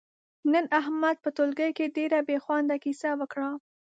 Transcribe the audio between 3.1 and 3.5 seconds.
وکړه،